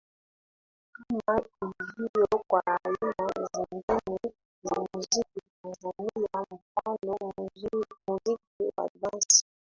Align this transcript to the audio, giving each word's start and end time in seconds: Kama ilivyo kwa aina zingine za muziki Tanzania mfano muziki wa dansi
Kama 0.95 1.41
ilivyo 1.61 2.27
kwa 2.47 2.63
aina 2.65 3.13
zingine 3.69 4.33
za 4.63 4.85
muziki 4.93 5.41
Tanzania 5.63 6.45
mfano 6.51 7.21
muziki 7.37 8.37
wa 8.77 8.89
dansi 9.01 9.45